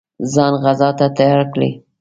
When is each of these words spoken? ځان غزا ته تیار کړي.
ځان 0.33 0.53
غزا 0.63 0.89
ته 0.97 1.05
تیار 1.17 1.41
کړي. 1.53 1.69